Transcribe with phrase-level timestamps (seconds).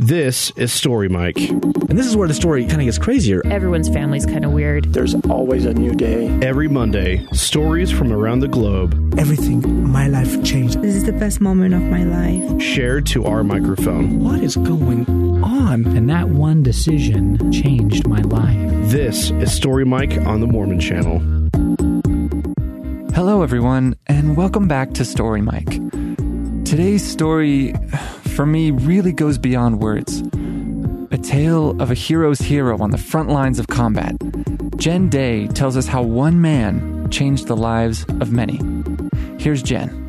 [0.00, 1.38] This is Story Mike.
[1.38, 3.40] And this is where the story kind of gets crazier.
[3.46, 4.92] Everyone's family's kind of weird.
[4.92, 6.26] There's always a new day.
[6.42, 9.16] Every Monday, stories from around the globe.
[9.16, 10.82] Everything, my life changed.
[10.82, 12.60] This is the best moment of my life.
[12.60, 14.18] Shared to our microphone.
[14.18, 15.06] What is going
[15.44, 15.86] on?
[15.96, 18.90] And that one decision changed my life.
[18.90, 21.20] This is Story Mike on the Mormon Channel.
[23.14, 25.80] Hello, everyone, and welcome back to Story Mike.
[26.64, 27.74] Today's story
[28.34, 30.22] for me really goes beyond words.
[31.12, 34.16] A tale of a hero's hero on the front lines of combat.
[34.76, 38.60] Jen Day tells us how one man changed the lives of many.
[39.38, 40.00] Here's Jen.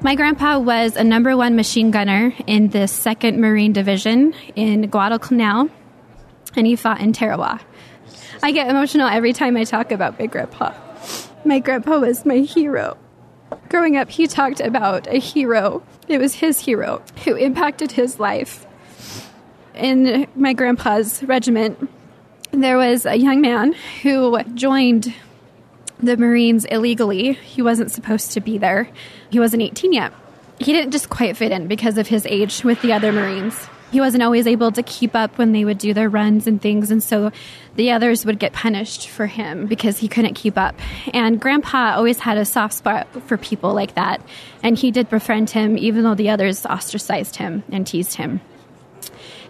[0.00, 5.68] My grandpa was a number one machine gunner in the 2nd Marine Division in Guadalcanal,
[6.56, 7.60] and he fought in Tarawa.
[8.42, 10.72] I get emotional every time I talk about Big Grandpa.
[11.44, 12.96] My grandpa was my hero.
[13.68, 15.82] Growing up, he talked about a hero.
[16.08, 18.66] It was his hero who impacted his life.
[19.74, 21.88] In my grandpa's regiment,
[22.50, 25.14] there was a young man who joined
[26.00, 27.34] the Marines illegally.
[27.34, 28.88] He wasn't supposed to be there,
[29.30, 30.12] he wasn't 18 yet.
[30.58, 34.00] He didn't just quite fit in because of his age with the other Marines he
[34.00, 37.02] wasn't always able to keep up when they would do their runs and things and
[37.02, 37.30] so
[37.76, 40.74] the others would get punished for him because he couldn't keep up.
[41.14, 44.20] And grandpa always had a soft spot for people like that
[44.62, 48.40] and he did befriend him even though the others ostracized him and teased him.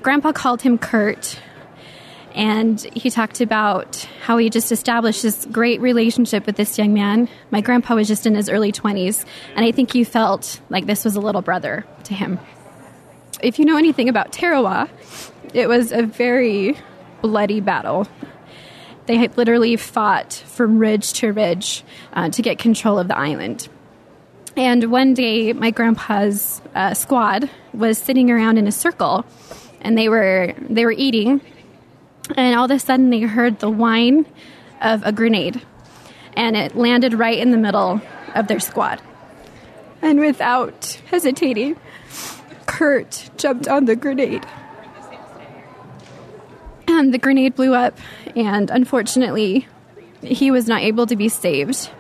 [0.02, 1.40] Grandpa called him kurt
[2.34, 7.28] and he talked about how he just established this great relationship with this young man.
[7.50, 9.24] My grandpa was just in his early 20s,
[9.56, 12.38] and I think he felt like this was a little brother to him
[13.42, 14.88] if you know anything about Tarawa,
[15.54, 16.76] it was a very
[17.22, 18.06] bloody battle.
[19.06, 23.68] They literally fought from ridge to ridge uh, to get control of the island.
[24.56, 29.24] And one day, my grandpa's uh, squad was sitting around in a circle,
[29.80, 31.40] and they were they were eating,
[32.36, 34.26] and all of a sudden they heard the whine
[34.82, 35.62] of a grenade,
[36.34, 38.00] and it landed right in the middle
[38.34, 39.00] of their squad.
[40.02, 41.76] And without hesitating,
[42.78, 44.46] Kurt jumped on the grenade.
[46.86, 47.98] And the grenade blew up,
[48.36, 49.66] and unfortunately,
[50.22, 51.90] he was not able to be saved.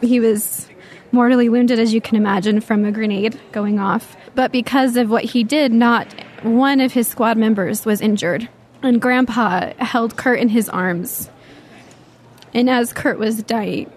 [0.00, 0.68] He was
[1.10, 4.16] mortally wounded, as you can imagine, from a grenade going off.
[4.36, 6.06] But because of what he did, not
[6.44, 8.48] one of his squad members was injured.
[8.84, 11.28] And Grandpa held Kurt in his arms.
[12.54, 13.90] And as Kurt was dying,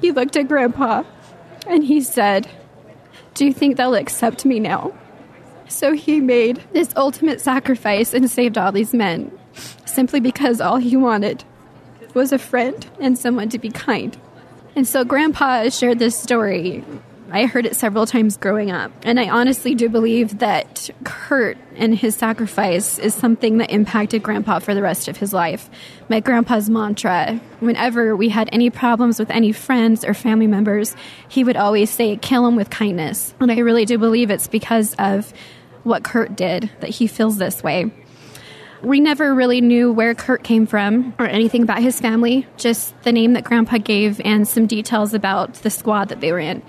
[0.00, 1.02] he looked at Grandpa
[1.66, 2.48] and he said,
[3.34, 4.92] do you think they'll accept me now?
[5.68, 9.30] So he made this ultimate sacrifice and saved all these men
[9.84, 11.44] simply because all he wanted
[12.14, 14.16] was a friend and someone to be kind.
[14.76, 16.84] And so Grandpa shared this story
[17.34, 18.92] I heard it several times growing up.
[19.04, 24.58] And I honestly do believe that Kurt and his sacrifice is something that impacted Grandpa
[24.58, 25.70] for the rest of his life.
[26.10, 30.94] My grandpa's mantra, whenever we had any problems with any friends or family members,
[31.26, 33.32] he would always say, kill him with kindness.
[33.40, 35.32] And I really do believe it's because of
[35.84, 37.90] what Kurt did that he feels this way.
[38.82, 43.12] We never really knew where Kurt came from or anything about his family, just the
[43.12, 46.62] name that Grandpa gave and some details about the squad that they were in.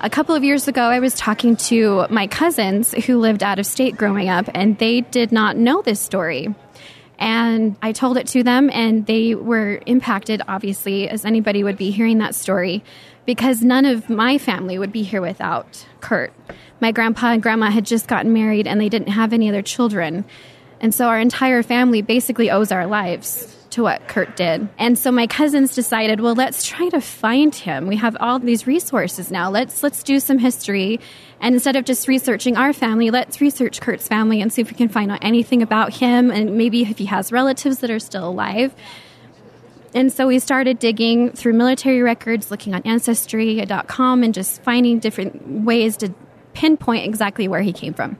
[0.00, 3.66] A couple of years ago, I was talking to my cousins who lived out of
[3.66, 6.54] state growing up, and they did not know this story.
[7.18, 11.90] And I told it to them, and they were impacted, obviously, as anybody would be
[11.90, 12.84] hearing that story,
[13.26, 16.32] because none of my family would be here without Kurt.
[16.80, 20.24] My grandpa and grandma had just gotten married, and they didn't have any other children.
[20.80, 24.68] And so our entire family basically owes our lives to what Kurt did.
[24.76, 27.86] And so my cousins decided, well, let's try to find him.
[27.86, 29.50] We have all these resources now.
[29.50, 30.98] Let's let's do some history.
[31.40, 34.76] And instead of just researching our family, let's research Kurt's family and see if we
[34.76, 38.28] can find out anything about him and maybe if he has relatives that are still
[38.28, 38.74] alive.
[39.94, 45.64] And so we started digging through military records, looking on ancestry.com and just finding different
[45.64, 46.12] ways to
[46.52, 48.18] pinpoint exactly where he came from.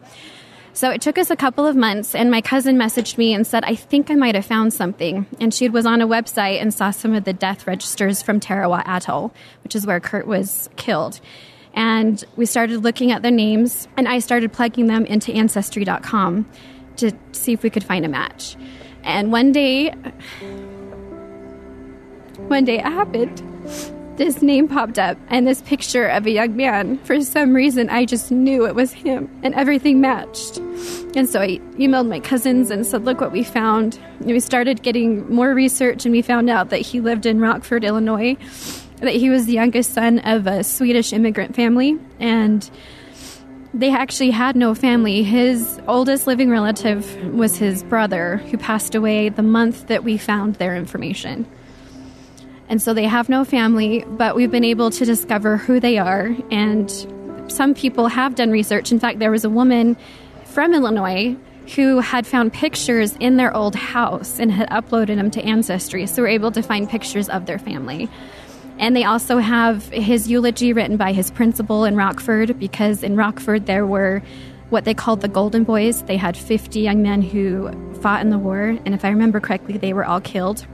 [0.78, 3.64] So it took us a couple of months, and my cousin messaged me and said,
[3.64, 5.26] I think I might have found something.
[5.40, 8.84] And she was on a website and saw some of the death registers from Tarawa
[8.86, 9.34] Atoll,
[9.64, 11.20] which is where Kurt was killed.
[11.74, 16.46] And we started looking at their names, and I started plugging them into Ancestry.com
[16.98, 18.54] to see if we could find a match.
[19.02, 19.90] And one day,
[22.46, 23.42] one day it happened
[24.18, 26.98] this name popped up and this picture of a young man.
[27.04, 30.60] For some reason, I just knew it was him and everything matched.
[31.16, 33.98] And so I emailed my cousins and said, Look what we found.
[34.20, 37.84] And we started getting more research and we found out that he lived in Rockford,
[37.84, 38.36] Illinois,
[38.96, 41.98] that he was the youngest son of a Swedish immigrant family.
[42.20, 42.68] And
[43.74, 45.22] they actually had no family.
[45.22, 50.56] His oldest living relative was his brother, who passed away the month that we found
[50.56, 51.46] their information.
[52.68, 56.34] And so they have no family, but we've been able to discover who they are.
[56.50, 56.90] And
[57.50, 58.92] some people have done research.
[58.92, 59.96] In fact, there was a woman
[60.48, 61.36] from Illinois
[61.76, 66.06] who had found pictures in their old house and had uploaded them to Ancestry.
[66.06, 68.08] So we're able to find pictures of their family.
[68.78, 73.66] And they also have his eulogy written by his principal in Rockford because in Rockford
[73.66, 74.22] there were
[74.70, 76.02] what they called the Golden Boys.
[76.04, 79.78] They had 50 young men who fought in the war, and if I remember correctly,
[79.78, 80.66] they were all killed.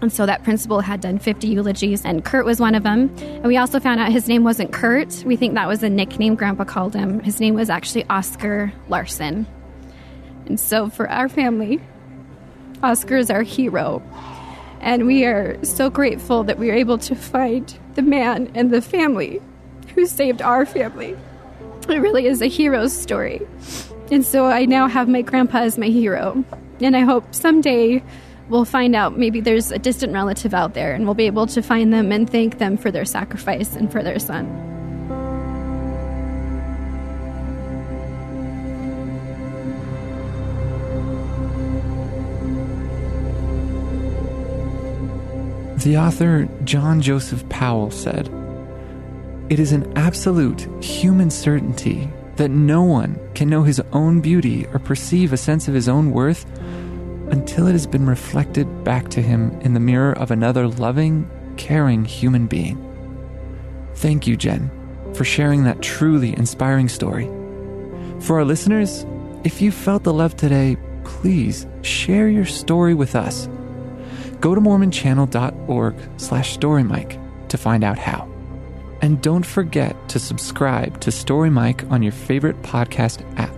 [0.00, 3.14] And so that principal had done 50 eulogies, and Kurt was one of them.
[3.18, 5.22] And we also found out his name wasn't Kurt.
[5.24, 7.20] We think that was a nickname Grandpa called him.
[7.20, 9.46] His name was actually Oscar Larson.
[10.46, 11.80] And so for our family,
[12.82, 14.02] Oscar is our hero.
[14.80, 18.82] And we are so grateful that we are able to find the man and the
[18.82, 19.40] family
[19.94, 21.16] who saved our family.
[21.88, 23.40] It really is a hero's story.
[24.10, 26.44] And so I now have my grandpa as my hero.
[26.80, 28.02] And I hope someday
[28.48, 31.62] we'll find out maybe there's a distant relative out there and we'll be able to
[31.62, 34.46] find them and thank them for their sacrifice and for their son.
[45.84, 48.30] The author John Joseph Powell said,
[49.50, 54.78] It is an absolute human certainty that no one can know his own beauty or
[54.78, 56.46] perceive a sense of his own worth
[57.30, 62.04] until it has been reflected back to him in the mirror of another loving, caring
[62.04, 62.80] human being.
[63.94, 64.70] Thank you, Jen,
[65.14, 67.26] for sharing that truly inspiring story.
[68.20, 69.06] For our listeners,
[69.44, 73.46] if you felt the love today, please share your story with us.
[74.40, 78.28] Go to mormonchannel.org slash storymike to find out how.
[79.02, 83.54] And don't forget to subscribe to Story Mike on your favorite podcast app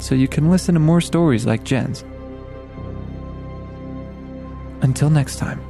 [0.00, 2.04] so you can listen to more stories like Jen's.
[4.82, 5.67] Until next time.